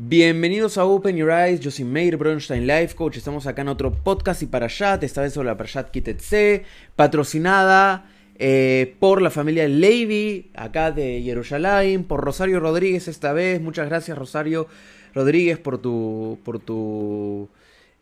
[0.00, 3.90] Bienvenidos a Open Your Eyes, yo soy Meir Bronstein Life Coach, estamos acá en otro
[3.92, 6.62] podcast y para allá, esta vez sobre la Parashat Kitetse,
[6.94, 13.88] patrocinada eh, por la familia Levy, acá de Jerusalén, por Rosario Rodríguez esta vez, muchas
[13.88, 14.68] gracias Rosario
[15.16, 17.48] Rodríguez por tu, por tu,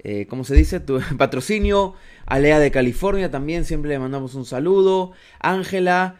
[0.00, 0.80] eh, ¿cómo se dice?
[0.80, 1.94] Tu patrocinio,
[2.26, 6.16] Alea de California también, siempre le mandamos un saludo, Ángela,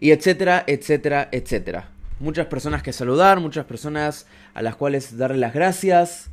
[0.00, 5.54] y etcétera, etcétera, etcétera muchas personas que saludar, muchas personas a las cuales darle las
[5.54, 6.30] gracias.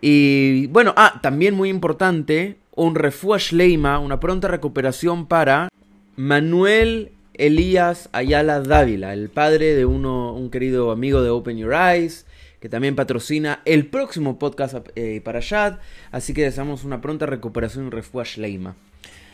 [0.00, 5.68] Y bueno, ah, también muy importante, un refuash leima, una pronta recuperación para
[6.16, 12.26] Manuel Elías Ayala Dávila, el padre de uno, un querido amigo de Open Your Eyes,
[12.60, 15.78] que también patrocina el próximo podcast eh, para Shad.
[16.10, 18.74] Así que deseamos una pronta recuperación y refuash leima.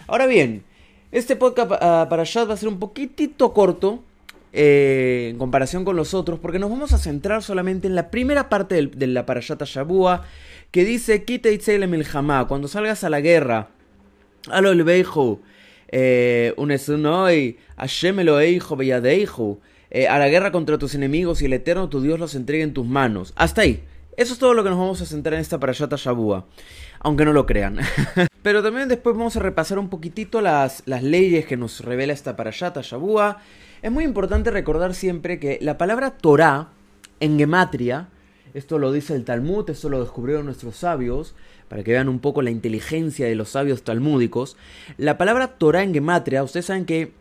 [0.07, 0.65] Ahora bien,
[1.13, 4.03] este podcast uh, para Shad va a ser un poquitito corto,
[4.57, 8.49] eh, en comparación con los otros, porque nos vamos a centrar solamente en la primera
[8.49, 10.23] parte de la Parashata Shabua,
[10.71, 13.71] que dice, el Hamá, cuando salgas a la guerra,
[14.49, 15.41] alo el beijo,
[15.89, 19.59] eh, unesunoi, Hashem eloeijo beyadeijo,
[19.91, 22.75] eh, a la guerra contra tus enemigos y el Eterno tu Dios los entregue en
[22.75, 23.33] tus manos.
[23.35, 23.83] Hasta ahí.
[24.17, 26.47] Eso es todo lo que nos vamos a centrar en esta Parashata Shabua.
[27.01, 27.79] Aunque no lo crean.
[28.43, 32.37] Pero también después vamos a repasar un poquitito las, las leyes que nos revela esta
[32.37, 33.39] Parashata Shabua.
[33.85, 36.71] Es muy importante recordar siempre que la palabra Torah
[37.21, 38.09] en gematria,
[38.55, 41.35] esto lo dice el Talmud, esto lo descubrieron nuestros sabios,
[41.69, 44.57] para que vean un poco la inteligencia de los sabios talmúdicos.
[44.97, 47.13] La palabra Torah en gematria, ustedes saben que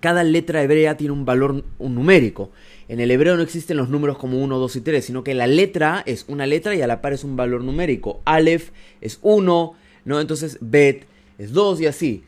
[0.00, 2.50] cada letra hebrea tiene un valor numérico.
[2.88, 5.46] En el hebreo no existen los números como 1, 2 y 3, sino que la
[5.46, 8.22] letra es una letra y a la par es un valor numérico.
[8.24, 8.70] Aleph
[9.00, 10.20] es 1, ¿no?
[10.20, 11.06] Entonces Bet
[11.38, 12.24] es 2 y así.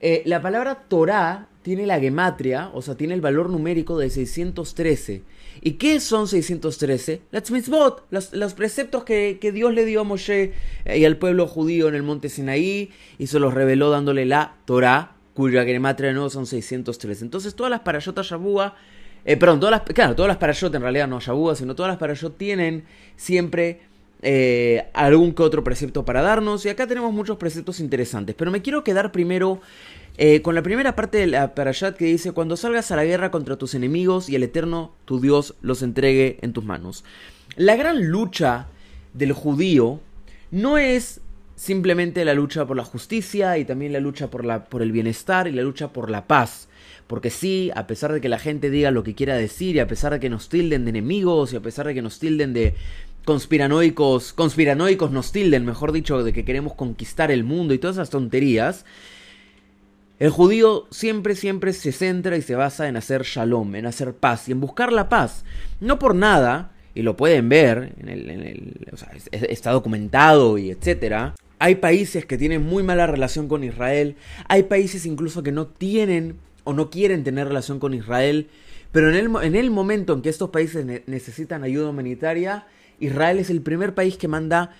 [0.00, 5.22] Eh, la palabra Torah tiene la gematria, o sea, tiene el valor numérico de 613.
[5.60, 7.22] ¿Y qué son 613?
[7.30, 10.52] Las mitzvot, los, preceptos que, Dios le dio a Moshe
[10.84, 14.56] eh, y al pueblo judío en el monte Sinaí y se los reveló dándole la
[14.64, 17.24] Torah, cuya gematria no son 613.
[17.24, 18.74] Entonces todas las parayotas Shabua,
[19.24, 21.98] eh, perdón, todas las, claro, todas las parayot en realidad no Shabua, sino todas las
[21.98, 22.84] parayot tienen
[23.16, 23.80] siempre
[24.24, 26.64] eh, algún que otro precepto para darnos.
[26.64, 28.34] Y acá tenemos muchos preceptos interesantes.
[28.36, 29.60] Pero me quiero quedar primero
[30.18, 33.30] eh, con la primera parte de la Parashat que dice, cuando salgas a la guerra
[33.30, 37.04] contra tus enemigos y el Eterno, tu Dios, los entregue en tus manos.
[37.56, 38.66] La gran lucha
[39.14, 40.00] del judío
[40.50, 41.20] no es
[41.56, 45.48] simplemente la lucha por la justicia y también la lucha por, la, por el bienestar
[45.48, 46.68] y la lucha por la paz.
[47.06, 49.86] Porque sí, a pesar de que la gente diga lo que quiera decir y a
[49.86, 52.74] pesar de que nos tilden de enemigos y a pesar de que nos tilden de
[53.24, 58.10] conspiranoicos, conspiranoicos nos tilden, mejor dicho, de que queremos conquistar el mundo y todas esas
[58.10, 58.84] tonterías,
[60.18, 64.48] el judío siempre, siempre se centra y se basa en hacer shalom, en hacer paz
[64.48, 65.44] y en buscar la paz.
[65.80, 68.76] No por nada, y lo pueden ver, en el,
[69.30, 71.34] está documentado y etcétera.
[71.58, 74.16] Hay países que tienen muy mala relación con Israel,
[74.48, 78.48] hay países incluso que no tienen o no quieren tener relación con Israel,
[78.90, 82.66] pero en el, en el momento en que estos países necesitan ayuda humanitaria,
[83.00, 84.70] Israel es el primer país que manda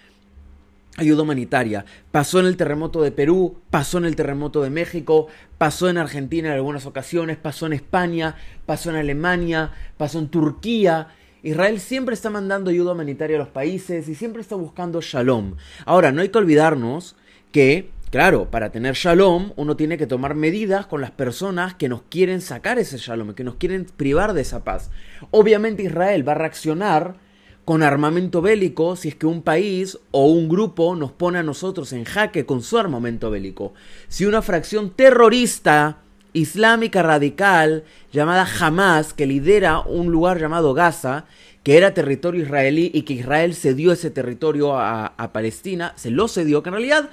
[0.96, 1.84] ayuda humanitaria.
[2.10, 6.48] Pasó en el terremoto de Perú, pasó en el terremoto de México, pasó en Argentina
[6.48, 8.36] en algunas ocasiones, pasó en España,
[8.66, 11.08] pasó en Alemania, pasó en Turquía.
[11.42, 15.56] Israel siempre está mandando ayuda humanitaria a los países y siempre está buscando shalom.
[15.86, 17.16] Ahora, no hay que olvidarnos
[17.50, 22.02] que, claro, para tener shalom uno tiene que tomar medidas con las personas que nos
[22.02, 24.90] quieren sacar ese shalom, que nos quieren privar de esa paz.
[25.30, 27.16] Obviamente Israel va a reaccionar
[27.64, 31.92] con armamento bélico si es que un país o un grupo nos pone a nosotros
[31.92, 33.72] en jaque con su armamento bélico.
[34.08, 35.98] Si una fracción terrorista
[36.32, 41.26] islámica radical llamada Hamas, que lidera un lugar llamado Gaza,
[41.62, 46.62] que era territorio israelí y que Israel cedió ese territorio a, Palestina, se lo cedió,
[46.62, 47.10] que en realidad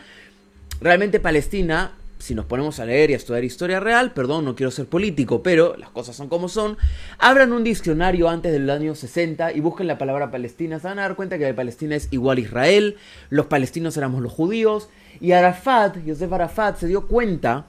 [0.81, 4.71] realmente Palestina si nos ponemos a leer y a estudiar historia real, perdón, no quiero
[4.71, 6.77] ser político, pero las cosas son como son,
[7.17, 11.03] abran un diccionario antes del año 60 y busquen la palabra Palestina, se van a
[11.03, 12.97] dar cuenta que Palestina es igual a Israel,
[13.29, 14.89] los palestinos éramos los judíos,
[15.21, 17.65] y Arafat, Yosef Arafat, se dio cuenta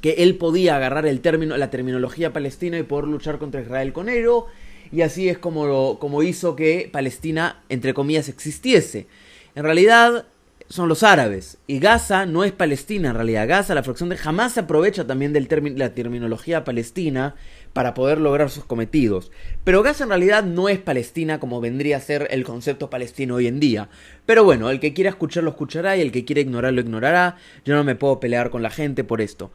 [0.00, 4.08] que él podía agarrar el término, la terminología palestina y poder luchar contra Israel con
[4.08, 4.46] ello,
[4.92, 9.08] y así es como, como hizo que Palestina, entre comillas, existiese.
[9.56, 10.26] En realidad,
[10.68, 11.58] son los árabes.
[11.66, 13.48] Y Gaza no es Palestina en realidad.
[13.48, 15.40] Gaza, la fracción de jamás se aprovecha también de
[15.76, 17.34] la terminología palestina
[17.72, 19.30] para poder lograr sus cometidos.
[19.64, 23.46] Pero Gaza en realidad no es Palestina como vendría a ser el concepto palestino hoy
[23.46, 23.88] en día.
[24.24, 27.36] Pero bueno, el que quiera escucharlo escuchará y el que quiera ignorarlo ignorará.
[27.64, 29.50] Yo no me puedo pelear con la gente por esto.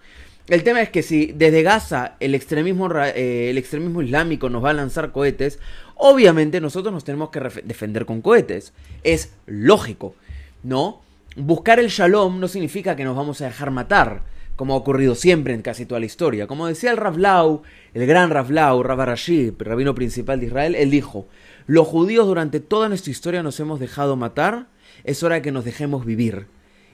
[0.48, 4.72] El tema es que si desde Gaza el extremismo, eh, el extremismo islámico nos va
[4.72, 5.60] a lanzar cohetes,
[5.96, 8.74] obviamente nosotros nos tenemos que defender con cohetes.
[9.04, 10.16] Es lógico,
[10.64, 11.02] ¿no?
[11.36, 14.24] Buscar el shalom no significa que nos vamos a dejar matar,
[14.56, 16.46] como ha ocurrido siempre en casi toda la historia.
[16.46, 17.64] Como decía el Rav Lau,
[17.94, 21.28] el gran Rav Lau, Rav Rashid, rabino principal de Israel, él dijo,
[21.68, 24.68] los judíos durante toda nuestra historia nos hemos dejado matar,
[25.04, 26.48] es hora de que nos dejemos vivir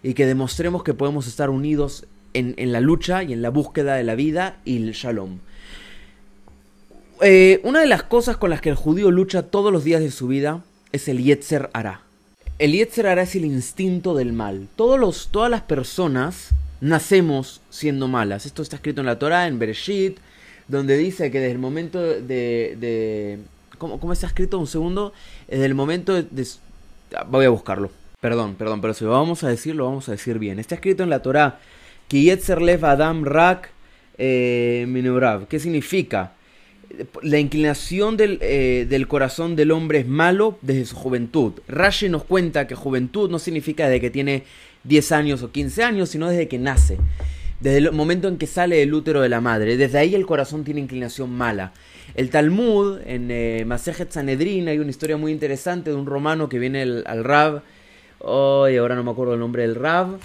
[0.04, 4.04] y que demostremos que podemos estar unidos en, la lucha y en la búsqueda de
[4.04, 5.40] la vida y el shalom.
[7.22, 10.12] Eh, una de las cosas con las que el judío lucha todos los días de
[10.12, 12.07] su vida es el Yetzer Ara.
[12.60, 14.68] El Yetzer Ara es el instinto del mal.
[14.76, 16.50] Todas las personas
[16.82, 18.48] nacemos siendo malas.
[18.48, 20.18] Esto está escrito en la Torah, en Bereshit,
[20.68, 23.40] donde dice que desde el momento de...
[23.78, 24.58] ¿cómo, ¿Cómo está escrito?
[24.58, 25.14] Un segundo.
[25.48, 26.48] Desde el momento de...
[27.28, 27.92] voy a buscarlo.
[28.20, 30.58] Perdón, perdón, pero si lo vamos a decir, lo vamos a decir bien.
[30.58, 31.60] Está escrito en la Torah
[32.10, 33.70] Lev Adam Rak
[34.18, 36.32] eh, ¿Qué significa?
[37.22, 41.54] La inclinación del, eh, del, corazón del hombre es malo desde su juventud.
[41.68, 44.44] Rashi nos cuenta que juventud no significa desde que tiene
[44.86, 46.98] 10 años o 15 años, sino desde que nace.
[47.60, 49.78] Desde el momento en que sale del útero de la madre.
[49.78, 51.74] Desde ahí el corazón tiene inclinación mala.
[52.16, 56.60] El Talmud, en eh, Masejet Sanedrin, hay una historia muy interesante de un romano que
[56.60, 57.64] viene al Rab.
[58.20, 60.18] Hoy ahora no me acuerdo el nombre del Rab.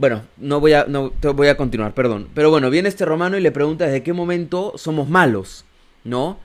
[0.00, 2.28] Bueno, no voy a, no, voy a continuar, perdón.
[2.32, 5.66] Pero bueno, viene este romano y le pregunta desde qué momento somos malos,
[6.04, 6.38] ¿no?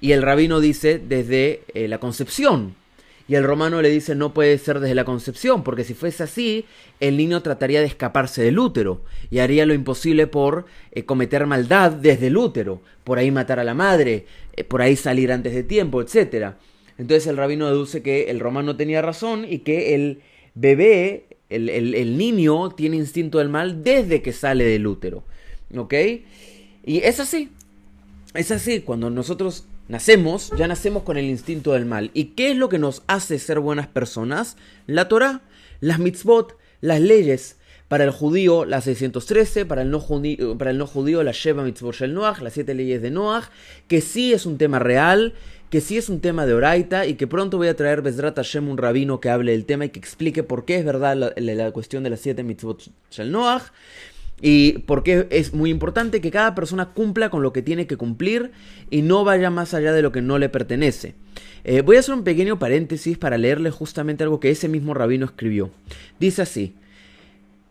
[0.00, 2.74] Y el rabino dice desde eh, la concepción.
[3.28, 6.64] Y el romano le dice no puede ser desde la concepción, porque si fuese así,
[6.98, 11.92] el niño trataría de escaparse del útero y haría lo imposible por eh, cometer maldad
[11.92, 14.26] desde el útero, por ahí matar a la madre,
[14.56, 16.54] eh, por ahí salir antes de tiempo, etc.
[16.98, 20.22] Entonces el rabino deduce que el romano tenía razón y que el
[20.56, 25.24] bebé el, niño tiene instinto del mal desde que sale del útero.
[25.76, 25.94] ¿Ok?
[26.84, 27.50] Y es así.
[28.34, 28.80] Es así.
[28.80, 32.10] Cuando nosotros nacemos, ya nacemos con el instinto del mal.
[32.14, 34.56] ¿Y qué es lo que nos hace ser buenas personas?
[34.86, 35.42] La Torah,
[35.80, 37.56] las mitzvot, las leyes.
[37.88, 41.62] Para el judío, las 613, para el no judío, para el no judío la Sheva
[41.62, 43.44] Mitzvot Shel Noach, las siete leyes de Noach,
[43.86, 45.34] que sí es un tema real,
[45.70, 48.68] que sí es un tema de Oraita y que pronto voy a traer Bezrat Hashem
[48.68, 52.02] un rabino que hable del tema y que explique por qué es verdad la, cuestión
[52.04, 53.64] de las siete mitzvot shel Noach
[54.40, 57.96] y por qué es muy importante que cada persona cumpla con lo que tiene que
[57.96, 58.52] cumplir
[58.90, 61.14] y no vaya más allá de lo que no le pertenece.
[61.64, 65.24] Eh, voy a hacer un pequeño paréntesis para leerle justamente algo que ese mismo rabino
[65.24, 65.70] escribió.
[66.20, 66.74] Dice así.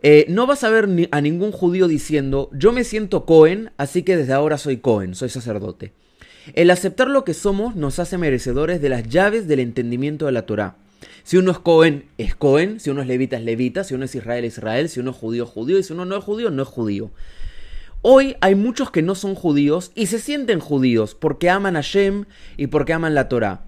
[0.02, 4.18] Eh, no vas a ver a ningún judío diciendo, yo me siento Cohen, así que
[4.18, 5.94] desde ahora soy Cohen, soy sacerdote.
[6.54, 10.46] El aceptar lo que somos nos hace merecedores de las llaves del entendimiento de la
[10.46, 10.76] Torá.
[11.24, 14.14] Si uno es Cohen, es Cohen, si uno es levita, es levita, si uno es
[14.14, 16.62] Israel, Israel, si uno es judío, es judío, y si uno no es judío, no
[16.62, 17.12] es judío.
[18.04, 22.26] Hoy hay muchos que no son judíos y se sienten judíos porque aman a Shem
[22.58, 23.64] y porque aman la Torá.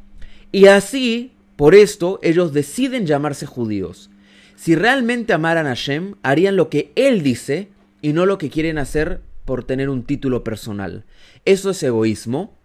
[0.51, 4.11] Y así, por esto, ellos deciden llamarse judíos.
[4.55, 7.69] Si realmente amaran a Shem, harían lo que él dice
[8.03, 11.05] y no lo que quieren hacer por tener un título personal.
[11.45, 12.56] Eso es egoísmo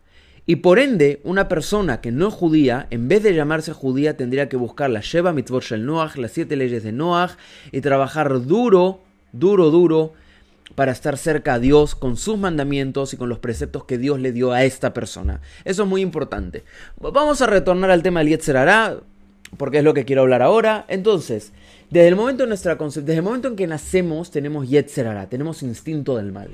[0.44, 4.48] y por ende, una persona que no es judía, en vez de llamarse judía, tendría
[4.48, 7.32] que buscar la Sheva Mitzvot Shel Noach, las siete leyes de Noach,
[7.70, 9.00] y trabajar duro,
[9.32, 10.14] duro, duro,
[10.74, 14.32] para estar cerca a Dios con sus mandamientos y con los preceptos que Dios le
[14.32, 15.40] dio a esta persona.
[15.64, 16.64] Eso es muy importante.
[16.98, 18.56] Vamos a retornar al tema del Yetzer
[19.56, 20.86] porque es lo que quiero hablar ahora.
[20.88, 21.52] Entonces,
[21.90, 26.32] desde el momento, nuestra, desde el momento en que nacemos, tenemos Yetzer tenemos instinto del
[26.32, 26.48] mal.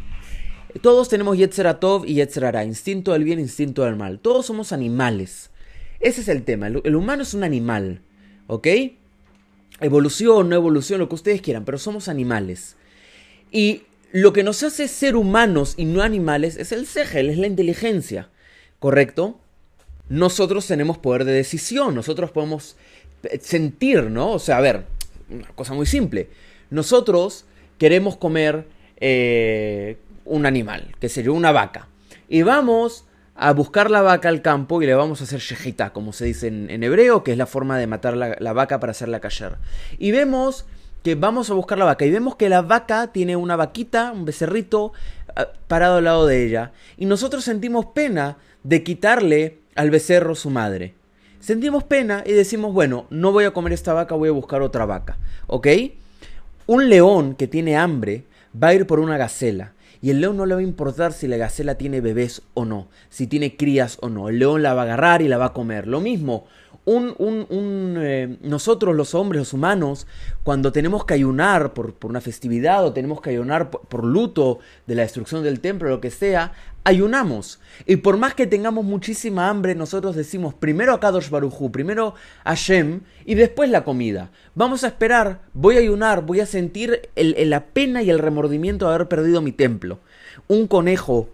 [0.83, 4.19] Todos tenemos Yetzeratov y Yetzerara, instinto del bien, instinto del mal.
[4.21, 5.51] Todos somos animales.
[6.01, 6.69] Ese es el tema.
[6.69, 8.03] El, humano es un animal.
[8.47, 8.67] ¿Ok?
[9.81, 12.77] Evolución, no evolución, lo que ustedes quieran, pero somos animales.
[13.51, 13.83] Y
[14.13, 18.29] lo que nos hace ser humanos y no animales es el segel, es la inteligencia.
[18.79, 19.41] ¿Correcto?
[20.09, 22.77] Nosotros tenemos poder de decisión, nosotros podemos
[23.41, 24.33] sentir, ¿no?
[24.33, 24.85] O sea, a ver,
[25.29, 26.29] una cosa muy simple.
[26.71, 27.45] Nosotros
[27.79, 28.67] queremos comer
[29.01, 31.88] eh, un animal, que sería una vaca.
[32.28, 33.04] Y vamos
[33.35, 36.49] a buscar la vaca al campo y le vamos a hacer shejita, como se dice
[36.49, 39.58] en, hebreo, que es la forma de matar la, vaca para hacerla callar.
[39.99, 40.66] Y vemos
[41.04, 44.25] que vamos a buscar la vaca y vemos que la vaca tiene una vaquita, un
[44.25, 44.92] becerrito,
[45.37, 46.73] ah, parado al lado de ella.
[46.97, 50.94] Y nosotros sentimos pena de quitarle al becerro su madre.
[51.38, 54.85] Sentimos pena y decimos, bueno, no voy a comer esta vaca, voy a buscar otra
[54.85, 55.16] vaca.
[55.47, 55.68] ¿Ok?
[56.66, 58.25] Un león que tiene hambre
[58.61, 59.75] va a ir por una gacela.
[60.00, 62.88] Y el león no le va a importar si la gacela tiene bebés o no,
[63.09, 64.28] si tiene crías o no.
[64.28, 65.87] El león la va a agarrar y la va a comer.
[65.87, 66.47] Lo mismo,
[66.88, 70.07] un, eh, nosotros los hombres, los humanos,
[70.42, 75.02] cuando tenemos que ayunar por, una festividad o tenemos que ayunar por, luto de la
[75.02, 76.52] destrucción del templo lo que sea,
[76.85, 77.61] ayunamos.
[77.87, 82.14] Y por más que tengamos muchísima hambre, nosotros decimos primero a Kadosh Baruchu, primero
[82.45, 84.30] a Shem y después la comida.
[84.54, 88.95] Vamos a esperar, voy a ayunar, voy a sentir la pena y el remordimiento de
[88.95, 89.99] haber perdido mi templo.
[90.47, 91.28] Un conejo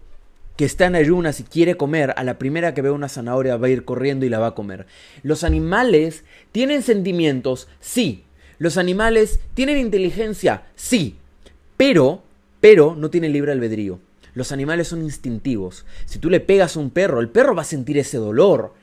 [0.57, 3.67] que está en ayunas y quiere comer, a la primera que ve una zanahoria va
[3.67, 4.85] a ir corriendo y la va a comer.
[5.21, 8.23] Los animales tienen sentimientos, sí.
[8.57, 11.17] Los animales tienen inteligencia, sí.
[11.75, 12.23] Pero,
[12.61, 13.99] pero no tienen libre albedrío.
[14.33, 15.85] Los animales son instintivos.
[16.05, 18.73] Si tú le pegas a un perro, el perro va a sentir ese dolor.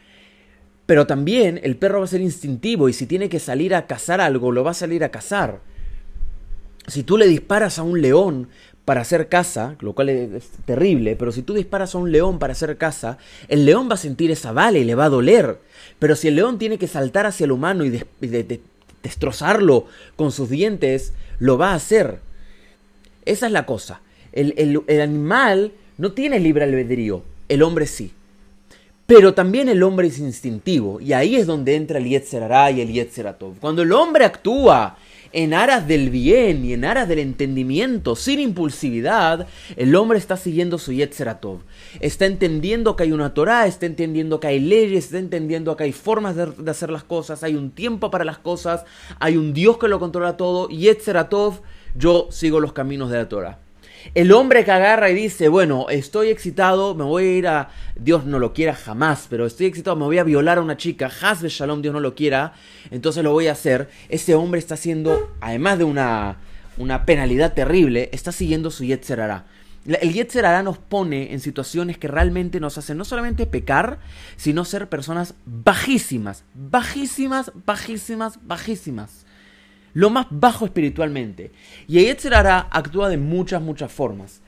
[0.84, 4.20] Pero también el perro va a ser instintivo y si tiene que salir a cazar
[4.20, 5.60] algo, lo va a salir a cazar.
[6.86, 8.48] Si tú le disparas a un león,
[8.84, 12.52] para hacer caza, lo cual es terrible, pero si tú disparas a un león para
[12.52, 15.58] hacer caza, el león va a sentir esa bala y le va a doler.
[15.98, 18.02] Pero si el león tiene que saltar hacia el humano y,
[19.02, 19.86] destrozarlo
[20.16, 22.18] con sus dientes, lo va a hacer.
[23.24, 24.00] Esa es la cosa.
[24.32, 28.12] El, animal no tiene libre albedrío, el hombre sí.
[29.06, 32.92] Pero también el hombre es instintivo, y ahí es donde entra el Yetzer y el
[32.92, 34.96] Yetzer Cuando el hombre actúa
[35.32, 39.46] en aras del bien y en aras del entendimiento, sin impulsividad,
[39.76, 41.60] el hombre está siguiendo su Yetzeratov.
[42.00, 45.92] Está entendiendo que hay una Torah, está entendiendo que hay leyes, está entendiendo que hay
[45.92, 48.84] formas de, hacer las cosas, hay un tiempo para las cosas,
[49.18, 50.68] hay un Dios que lo controla todo.
[50.68, 51.60] Yetzeratov,
[51.94, 53.58] yo sigo los caminos de la Torah.
[54.14, 57.70] El hombre que agarra y dice, bueno, estoy excitado, me voy a ir a...
[57.96, 61.10] Dios no lo quiera jamás, pero estoy excitado, me voy a violar a una chica,
[61.20, 62.52] Hasbe Shalom, Dios no lo quiera,
[62.90, 63.88] entonces lo voy a hacer.
[64.08, 66.38] Ese hombre está haciendo, además de una,
[66.78, 69.20] una penalidad terrible, está siguiendo su Yetzer
[69.86, 73.98] El Yetzer nos pone en situaciones que realmente nos hacen no solamente pecar,
[74.36, 79.26] sino ser personas bajísimas, bajísimas, bajísimas, bajísimas
[79.94, 81.50] lo más bajo espiritualmente.
[81.88, 84.40] Y Yetzerara actúa de muchas, muchas formas,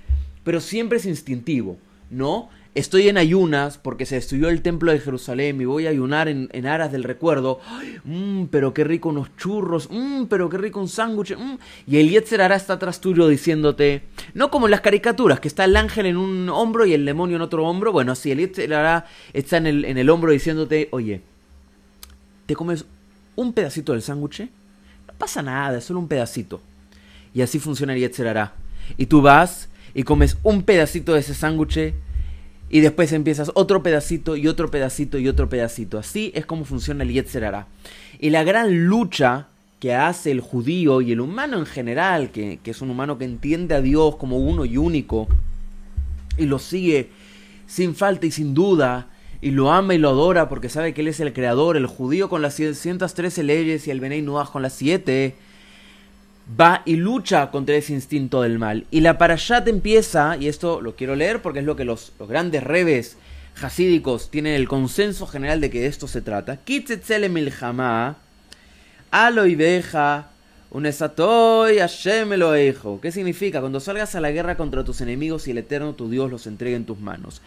[0.43, 1.79] pero siempre es instintivo,
[2.11, 2.49] ¿no?
[2.75, 6.67] Estoy en ayunas porque se destruyó el templo de Jerusalén y voy a ayunar en,
[6.67, 7.61] aras del recuerdo.
[8.03, 9.89] Mmm, pero qué rico unos churros.
[9.93, 11.37] Mmm, pero qué rico un sándwich.
[11.37, 11.59] Mm.
[11.87, 14.03] Y el Yetzerara está atrás tuyo diciéndote,
[14.35, 17.37] no como en las caricaturas, que está el ángel en un hombro y el demonio
[17.37, 17.93] en otro hombro.
[17.93, 21.21] Bueno, así el está en el, en el hombro diciéndote, oye,
[22.47, 22.87] ¿te comes
[23.37, 24.49] un pedacito del sándwich?
[25.19, 26.61] Pasa nada, es solo un pedacito.
[27.33, 28.55] Y así funciona el Yetzerará.
[28.97, 31.95] Y tú vas y comes un pedacito de ese sándwich
[32.71, 35.99] y después empiezas otro pedacito y otro pedacito y otro pedacito.
[35.99, 37.67] Así es como funciona el Yetzerará.
[38.19, 39.49] Y la gran lucha
[39.81, 43.25] que hace el judío y el humano en general, que, que es un humano que
[43.25, 45.29] entiende a Dios como uno y único,
[46.37, 47.11] y lo sigue
[47.67, 49.09] sin falta y sin duda,
[49.45, 52.31] y lo ama y lo adora porque sabe que Él es el creador, el judío
[52.31, 55.35] con las 613 leyes y el Benei con las 7,
[56.59, 58.87] va y lucha contra ese instinto del mal.
[58.91, 62.65] Y la parashat empieza, y esto lo quiero leer porque es lo que los, grandes
[62.65, 63.19] rebes
[63.61, 66.57] hasídicos tienen el consenso general de que de esto se trata.
[66.65, 68.17] Kitzetzele milhama,
[69.13, 70.29] deja
[70.75, 73.01] un esatoy Hashem hijo.
[73.01, 73.61] ¿Qué significa?
[73.61, 76.75] Cuando salgas a la guerra contra tus enemigos y el eterno tu Dios los entregue
[76.75, 77.43] en tus manos.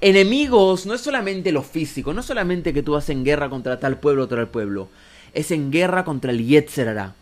[0.00, 3.78] Enemigos no es solamente lo físico, no es solamente que tú vas en guerra contra
[3.78, 4.88] tal pueblo o tal pueblo.
[5.34, 7.14] Es en guerra contra el Yetzerara.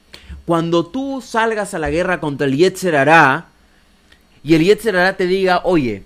[0.47, 3.49] Cuando tú salgas a la guerra contra el Yetzerara
[4.45, 6.05] y el Yetzerara te diga, oye,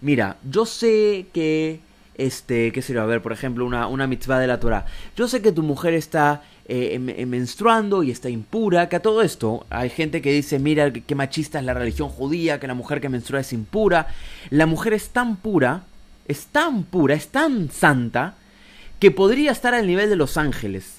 [0.00, 1.78] mira, yo sé que
[2.16, 4.86] este, qué sé a ver, por ejemplo, una, una mitzvah de la Torah.
[5.16, 9.66] Yo sé que tu mujer está eh, menstruando y está impura, que a todo esto
[9.70, 13.08] hay gente que dice, mira, qué machista es la religión judía, que la mujer que
[13.08, 14.08] menstrua es impura.
[14.50, 15.84] La mujer es tan pura,
[16.26, 18.34] es tan pura, es tan santa,
[19.00, 20.98] que podría estar al nivel de los ángeles.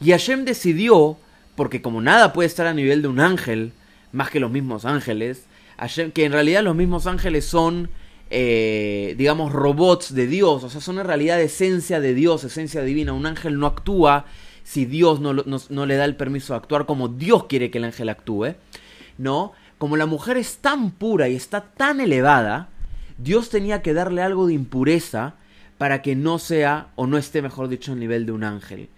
[0.00, 1.18] Y Hashem decidió,
[1.54, 3.72] porque como nada puede estar a nivel de un ángel,
[4.12, 5.42] más que los mismos ángeles,
[5.76, 7.90] Hashem, que en realidad los mismos ángeles son,
[8.30, 13.12] eh, digamos, robots de Dios, o sea, son en realidad esencia de Dios, esencia divina.
[13.12, 14.24] Un ángel no actúa
[14.68, 18.10] si Dios no, le da el permiso de actuar como Dios quiere que el ángel
[18.10, 18.48] actúe,
[19.16, 19.52] ¿no?
[19.78, 22.68] Como la mujer es tan pura y está tan elevada,
[23.16, 25.36] Dios tenía que darle algo de impureza
[25.78, 28.90] para que no sea, o no esté, mejor dicho, al nivel de un ángel.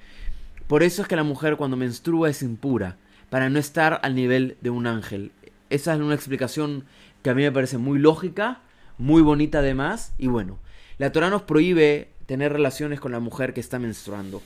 [0.66, 2.96] Por eso es que la mujer cuando menstrua es impura,
[3.28, 5.30] para no estar al nivel de un ángel.
[5.68, 6.84] Esa es una explicación
[7.22, 8.58] que a mí me parece muy lógica,
[8.98, 10.58] muy bonita además, y bueno,
[10.98, 14.42] la Torah nos prohíbe tener relaciones con la mujer que está menstruando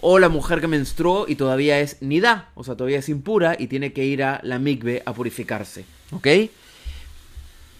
[0.00, 3.66] o la mujer que menstruó y todavía es nida, o sea, todavía es impura y
[3.66, 5.84] tiene que ir a la migbe a purificarse.
[6.12, 6.26] ¿Ok?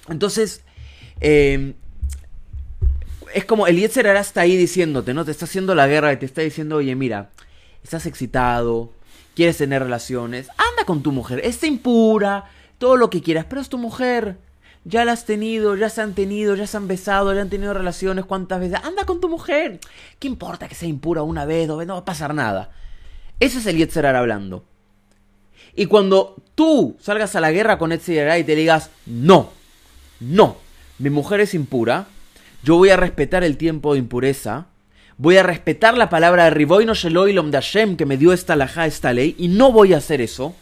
[0.09, 0.63] Entonces,
[1.21, 1.75] em,
[3.35, 5.25] es como el Yetzer Hará está ahí diciéndote, ¿no?
[5.25, 7.31] Te está haciendo la guerra y te está diciendo, oye, mira,
[7.83, 8.93] estás excitado,
[9.35, 12.45] quieres tener relaciones, anda con tu mujer, es impura,
[12.79, 14.39] todo lo que quieras, pero es tu mujer.
[14.89, 17.75] Ya la has tenido, ya se han tenido, ya se han besado, ya han tenido
[17.75, 18.79] relaciones, cuántas veces.
[18.85, 19.81] Anda con tu mujer.
[20.21, 21.67] ¿Qué importa que sea impura una vez?
[21.67, 22.71] No va a pasar nada.
[23.41, 24.65] Ese es el Yetzer hablando.
[25.75, 29.51] Y cuando tú salgas a la guerra con Yetzer y te digas, no,
[30.21, 30.59] no,
[31.01, 32.07] mi mujer es impura,
[32.63, 34.67] yo voy a respetar el tiempo de impureza,
[35.19, 38.87] voy a respetar la palabra de Riboino Sheloilom de Hashem que me dio esta laja,
[38.87, 40.55] esta ley, y no voy a hacer eso.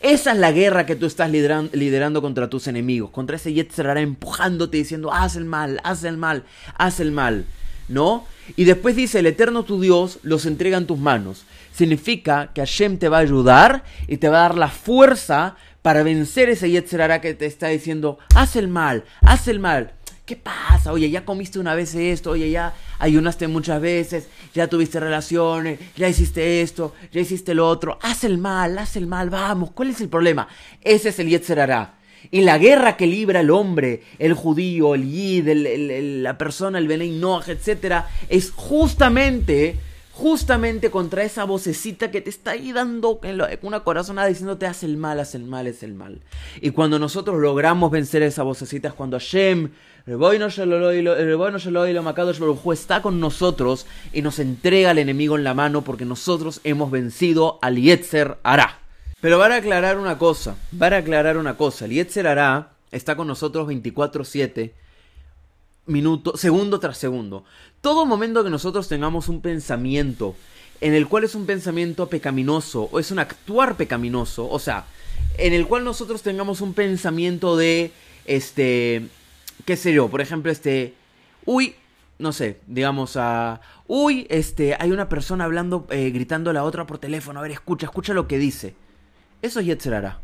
[0.00, 4.76] Esa es la guerra que tú estás liderando, contra tus enemigos, contra ese Yetzirah empujándote
[4.76, 6.44] diciendo, haz el mal, haz el mal,
[6.76, 7.46] haz el mal,
[7.88, 8.24] ¿no?
[8.56, 11.44] Y después dice, el eterno tu Dios los entrega en tus manos.
[11.72, 16.04] Significa que Hashem te va a ayudar y te va a dar la fuerza para
[16.04, 19.92] vencer ese Yetzirah que te está diciendo, haz el mal, haz el mal.
[20.28, 20.92] ¿Qué pasa?
[20.92, 26.06] Oye, ya comiste una vez esto, oye, ya ayunaste muchas veces, ya tuviste relaciones, ya
[26.06, 27.98] hiciste esto, ya hiciste lo otro.
[28.02, 29.70] Haz el mal, haz el mal, vamos.
[29.70, 30.46] ¿Cuál es el problema?
[30.82, 31.66] Ese es el Yetzer
[32.30, 35.48] Y la guerra que libra el hombre, el judío, el yid,
[36.22, 39.76] la persona, el Benay Noach, etc., es justamente
[40.18, 43.20] justamente contra esa vocecita que te está ahí dando
[43.62, 46.18] una corazonada diciéndote haz el mal, haz el mal, haz el mal.
[46.60, 49.70] Y cuando nosotros logramos vencer esa vocecita es cuando Hashem,
[50.06, 50.48] bueno
[52.72, 57.60] está con nosotros y nos entrega al enemigo en la mano porque nosotros hemos vencido
[57.62, 58.80] al Yetzer Hará.
[59.20, 63.68] Pero para aclarar una cosa, para aclarar una cosa, el Yetzer Hará está con nosotros
[63.68, 64.72] 24-7
[65.88, 67.44] minuto, segundo tras segundo.
[67.80, 70.36] Todo momento que nosotros tengamos un pensamiento
[70.80, 74.84] en el cual es un pensamiento pecaminoso o es un actuar pecaminoso, o sea,
[75.36, 77.90] en el cual nosotros tengamos un pensamiento de,
[78.26, 79.08] este,
[79.64, 80.94] qué sé yo, por ejemplo, este,
[81.44, 81.74] uy,
[82.18, 86.86] no sé, digamos a, uy, este, hay una persona hablando, eh, gritando a la otra
[86.86, 88.74] por teléfono, a ver, escucha, escucha lo que dice.
[89.42, 90.20] Eso es Yetzerara.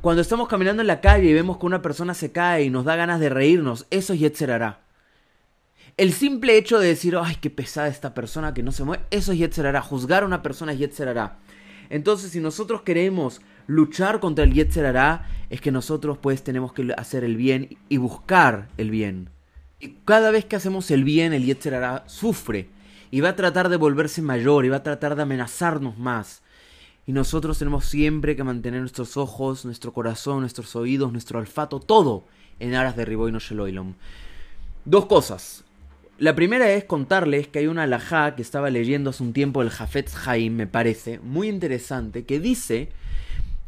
[0.00, 2.84] Cuando estamos caminando en la calle y vemos que una persona se cae y nos
[2.84, 4.78] da ganas de reírnos, eso es Yetzerara.
[5.96, 9.32] El simple hecho de decir, ay, qué pesada esta persona que no se mueve, eso
[9.32, 9.82] es Yetzerara.
[9.82, 11.38] Juzgar a una persona es Yetzerara.
[11.90, 17.24] Entonces, si nosotros queremos luchar contra el Yetzerara, es que nosotros pues tenemos que hacer
[17.24, 19.30] el bien y buscar el bien.
[19.80, 22.68] Y cada vez que hacemos el bien, el Yetzerara sufre
[23.10, 26.42] y va a tratar de volverse mayor y va a tratar de amenazarnos más.
[27.08, 32.26] Y nosotros tenemos siempre que mantener nuestros ojos, nuestro corazón, nuestros oídos, nuestro olfato, todo
[32.60, 33.94] en aras de Riboino Sheloilom.
[34.84, 35.64] Dos cosas.
[36.18, 39.70] La primera es contarles que hay una alajá que estaba leyendo hace un tiempo el
[39.70, 42.90] Jafetz Haim, me parece, muy interesante, que dice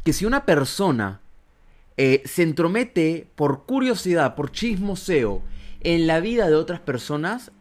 [0.03, 1.21] que si una persona
[1.97, 5.41] eh, se entromete por curiosidad, por chismoseo,
[5.79, 7.51] en la vida de otras personas,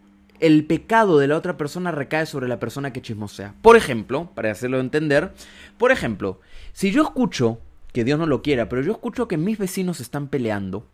[0.41, 3.55] el pecado de la otra persona recae sobre la persona que chismosea.
[3.63, 5.33] Por ejemplo, para hacerlo entender,
[5.79, 6.41] por ejemplo,
[6.73, 7.59] si yo escucho,
[7.93, 10.87] que Dios no lo quiera, pero yo escucho que mis vecinos están peleando,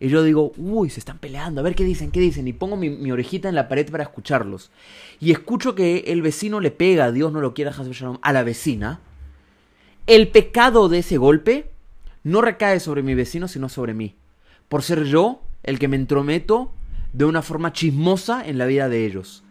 [0.00, 2.76] y yo digo, uy, se están peleando, a ver qué dicen, qué dicen, y pongo
[2.76, 4.70] mi, orejita en la pared para escucharlos,
[5.20, 7.72] y escucho que el vecino le pega, Dios no lo quiera,
[8.22, 9.00] a la vecina,
[10.06, 11.70] el pecado de ese golpe
[12.24, 14.16] no recae sobre mi vecino, sino sobre mí,
[14.68, 16.72] por ser yo el que me entrometo
[17.14, 19.44] de una forma chismosa en la vida de ellos.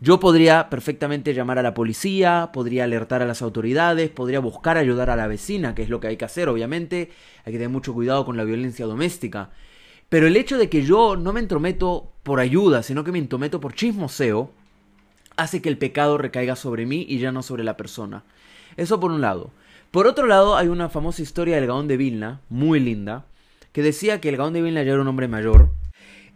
[0.00, 5.08] Yo podría perfectamente llamar a la policía, podría alertar a las autoridades, podría buscar ayudar
[5.08, 7.12] a la vecina, que es lo que hay que hacer, obviamente.
[7.44, 9.50] Hay que tener mucho cuidado con la violencia doméstica.
[10.08, 13.60] Pero el hecho de que yo no me entrometo por ayuda, sino que me entrometo
[13.60, 14.50] por chismoseo,
[15.36, 18.24] hace que el pecado recaiga sobre mí y ya no sobre la persona.
[18.76, 19.52] Eso por un lado.
[19.92, 23.26] Por otro lado, hay una famosa historia del Gaón de Vilna, muy linda,
[23.70, 25.70] que decía que el Gaón de Vilna ya era un hombre mayor,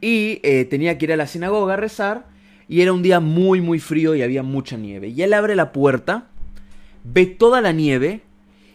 [0.01, 2.27] y eh, tenía que ir a la sinagoga a rezar
[2.69, 5.09] y era un día muy muy frío y había mucha nieve.
[5.09, 6.29] Y él abre la puerta,
[7.05, 8.23] ve toda la nieve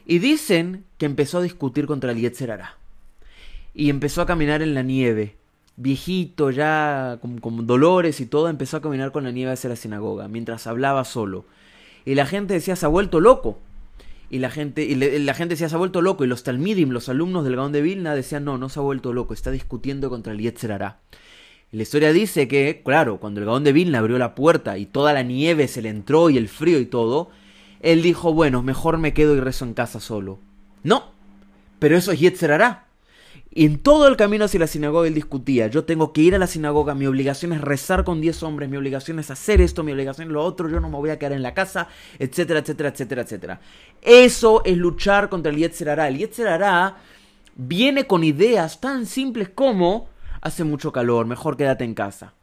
[0.05, 2.57] y dicen que empezó a discutir contra el Yetzer
[3.73, 5.35] Y empezó a caminar en la nieve.
[5.77, 9.75] Viejito, ya con, con, dolores y todo, empezó a caminar con la nieve hacia la
[9.75, 11.45] sinagoga, mientras hablaba solo.
[12.05, 13.57] Y la gente decía, se ha vuelto loco
[14.31, 17.09] y la gente, y la gente decía, se ha vuelto loco, y los Talmidim, los
[17.09, 20.31] alumnos del Gaón de Vilna, decían, no, no se ha vuelto loco, está discutiendo contra
[20.31, 20.71] el Yetzer
[21.73, 25.13] la historia dice que, claro, cuando el Gaón de Vilna abrió la puerta y toda
[25.13, 27.29] la nieve se le entró y el frío y todo,
[27.81, 30.39] él dijo, bueno, mejor me quedo y rezo en casa solo.
[30.83, 31.11] No,
[31.79, 32.51] pero eso es Yetzer
[33.53, 36.37] y en todo el camino hacia la sinagoga él discutía, yo tengo que ir a
[36.37, 39.91] la sinagoga, mi obligación es rezar con 10 hombres, mi obligación es hacer esto, mi
[39.91, 42.89] obligación es lo otro, yo no me voy a quedar en la casa, etcétera, etcétera,
[42.89, 43.61] etcétera, etcétera.
[44.01, 46.61] Eso es luchar contra el Yetzer El Yetzer
[47.55, 50.07] viene con ideas tan simples como
[50.39, 52.33] hace mucho calor, mejor quédate en casa.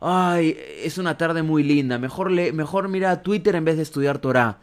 [0.00, 1.98] Ay, es una tarde muy linda.
[1.98, 4.58] Mejor, le, mejor mira Twitter en vez de estudiar Torah.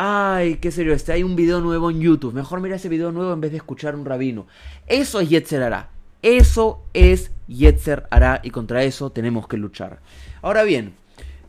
[0.00, 1.10] Ay, qué serio este.
[1.10, 2.32] Hay un video nuevo en YouTube.
[2.32, 4.46] Mejor mira ese video nuevo en vez de escuchar un rabino.
[4.86, 5.90] Eso es Yetzer Hará.
[6.22, 9.98] Eso es Yetzer Hará y contra eso tenemos que luchar.
[10.40, 10.92] Ahora bien,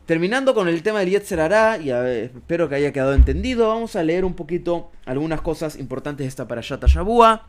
[0.04, 4.02] terminando con el tema del Yetzer Hará, y espero que haya quedado entendido, vamos a
[4.02, 7.46] leer un poquito algunas cosas importantes esta Parashat Shabua.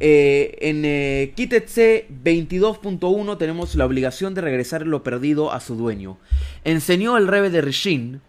[0.00, 6.18] Eh, en eh, Kitetse 22.1 tenemos la obligación de regresar lo perdido a su dueño.
[6.64, 8.22] Enseñó el Rebe de Rishin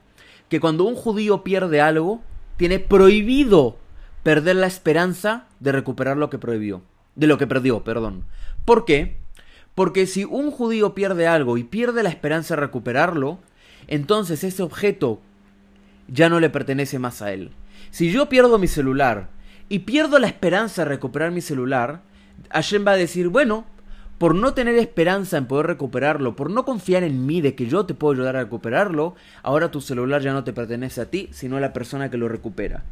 [0.53, 2.21] que cuando un judío pierde algo,
[2.57, 3.75] tiene prohibido
[4.21, 6.83] perder la esperanza de recuperar lo que prohibió.
[7.15, 8.25] De lo que perdió, perdón.
[8.63, 9.17] ¿Por qué?
[9.73, 13.39] Porque si un judío pierde algo y pierde la esperanza de recuperarlo,
[13.87, 15.21] entonces ese objeto
[16.07, 17.49] ya no le pertenece más a él.
[17.89, 19.29] Si yo pierdo mi celular
[19.69, 22.03] y pierdo la esperanza de recuperar mi celular,
[22.51, 23.65] Hashem va a decir, bueno,
[24.23, 27.85] por no tener esperanza en poder recuperarlo, por no confiar en mí de que yo
[27.85, 31.57] te puedo ayudar a recuperarlo, ahora tu celular ya no te pertenece a ti, sino
[31.57, 32.85] a la persona que lo recupera.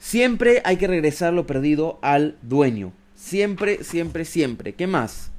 [0.00, 2.92] Siempre hay que regresar lo perdido al dueño.
[3.14, 4.72] Siempre, siempre, siempre.
[4.72, 5.30] ¿Qué más?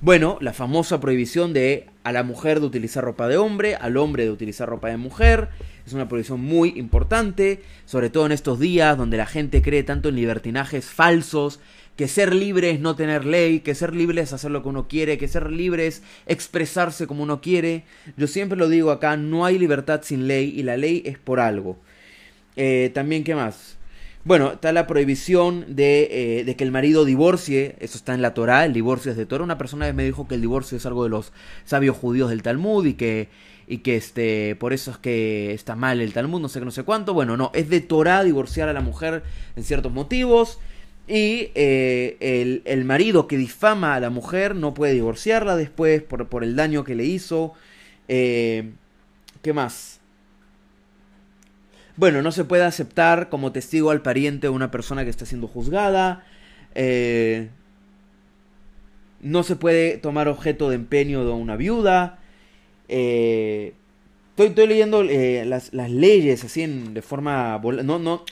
[0.00, 4.24] Bueno, la famosa prohibición de a la mujer de utilizar ropa de hombre, al hombre
[4.24, 5.50] de utilizar ropa de mujer.
[5.86, 10.08] Es una prohibición muy importante, sobre todo en estos días donde la gente cree tanto
[10.08, 11.60] en libertinajes falsos,
[12.00, 14.88] que ser libre es no tener ley, que ser libre es hacer lo que uno
[14.88, 17.84] quiere, que ser libre es expresarse como uno quiere.
[18.16, 21.40] Yo siempre lo digo acá, no hay libertad sin ley y la ley es por
[21.40, 21.76] algo.
[22.56, 23.76] Eh, también, ¿qué más?
[24.24, 28.32] Bueno, está la prohibición de, eh, de, que el marido divorcie, eso está en la
[28.32, 29.44] Torah, el divorcio es de Torah.
[29.44, 31.34] Una persona me dijo que el divorcio es algo de los
[31.66, 33.28] sabios judíos del Talmud y que,
[33.66, 36.70] y que este, por eso es que está mal el Talmud, no sé qué, no
[36.70, 37.12] sé cuánto.
[37.12, 39.22] Bueno, no, es de Torah divorciar a la mujer
[39.54, 40.58] en ciertos motivos.
[41.12, 46.28] Y eh, el, el, marido que difama a la mujer no puede divorciarla después por,
[46.28, 47.52] por el daño que le hizo.
[48.06, 48.70] Eh,
[49.42, 50.00] ¿Qué más?
[51.96, 55.48] Bueno, no se puede aceptar como testigo al pariente de una persona que está siendo
[55.48, 56.24] juzgada.
[56.76, 57.48] Eh,
[59.20, 62.20] no se puede tomar objeto de empeño de una viuda.
[62.88, 63.74] Eh,
[64.30, 67.60] estoy, estoy, leyendo eh, las, las, leyes así en, de forma...
[67.82, 68.24] No, no,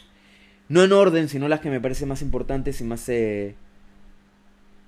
[0.68, 3.08] no en orden, sino las que me parecen más importantes y más...
[3.08, 3.54] Eh,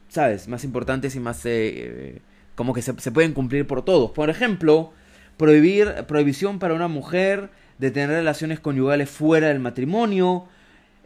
[0.09, 0.49] ¿Sabes?
[0.49, 1.41] Más importantes y más...
[1.45, 2.21] Eh,
[2.55, 4.11] como que se, pueden cumplir por todos.
[4.11, 4.93] Por ejemplo,
[5.39, 10.45] prohibir, prohibición para una mujer de tener relaciones conyugales fuera del matrimonio,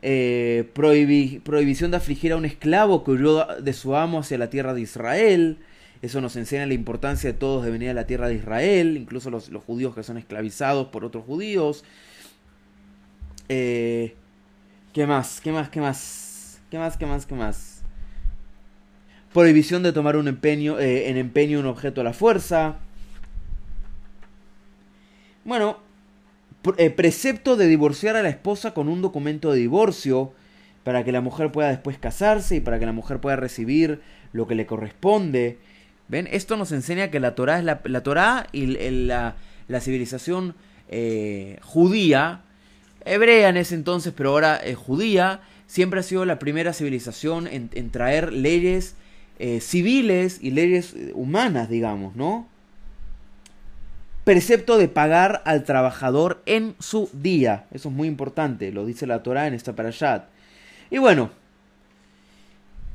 [0.03, 4.75] eh, prohibición de afligir a un esclavo que huyó de su amo hacia la tierra
[4.75, 5.59] de Israel.
[6.03, 9.31] Eso nos enseña la importancia de todos de venir a la tierra de Israel, incluso
[9.31, 11.85] los, los judíos que son esclavizados por otros judíos.
[13.49, 14.17] Eh,
[14.95, 15.41] ¿Qué más?
[15.41, 15.69] ¿Qué más?
[15.71, 16.61] ¿Qué más?
[16.71, 16.97] ¿Qué más?
[16.97, 17.27] ¿Qué más?
[17.27, 17.83] ¿Qué más?
[19.33, 22.77] Prohibición de tomar un empeño, eh, en empeño un objeto a la fuerza.
[25.45, 25.81] Bueno,
[26.77, 30.33] eh, precepto de divorciar a la esposa con un documento de divorcio
[30.85, 34.01] para que la mujer pueda después casarse y para que la mujer pueda recibir
[34.33, 35.59] lo que le corresponde.
[36.07, 36.29] ¿Ven?
[36.31, 39.35] Esto nos enseña que la Torah es la, la Torah y la,
[39.67, 40.55] la civilización
[40.89, 42.44] eh, judía,
[43.05, 47.91] hebrea en ese entonces, pero ahora eh, judía, siempre ha sido la primera civilización en,
[47.91, 48.97] traer leyes
[49.39, 52.49] eh, civiles y leyes humanas, digamos, ¿no?
[54.25, 57.67] precepto de pagar al trabajador en su día.
[57.73, 60.25] Eso es muy importante, lo dice la Torah en esta parashat.
[60.91, 61.31] Y bueno,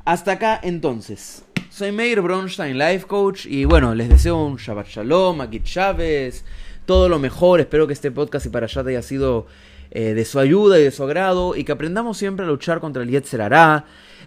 [0.05, 1.43] hasta acá entonces.
[1.69, 6.43] Soy Meir Bronstein, Life Coach, y bueno, les deseo un Shabbat Shalom, Akit Chávez,
[6.87, 7.59] todo lo mejor.
[7.59, 9.45] Espero que este podcast y parashat haya sido
[9.91, 13.03] eh, de su ayuda y de su agrado, y que aprendamos siempre a luchar contra
[13.03, 13.41] el Yetzer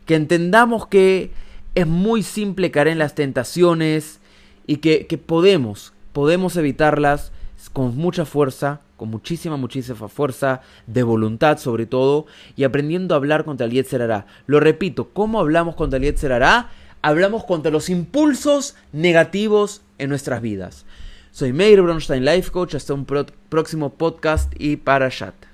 [0.07, 1.31] que entendamos que
[1.75, 4.21] es muy simple caer en las tentaciones
[4.67, 7.33] y que, que podemos, podemos evitarlas
[7.73, 13.45] con mucha fuerza, con muchísima, muchísima fuerza de voluntad sobre todo, y aprendiendo a hablar
[13.45, 14.25] contra el Yetzer.
[14.47, 16.43] Lo repito, ¿cómo hablamos contra el Yetzer?
[17.03, 20.85] Hablamos contra los impulsos negativos en nuestras vidas.
[21.33, 22.75] Soy Meir Bronstein, Life Coach.
[22.75, 25.52] Hasta un próximo podcast y para chat.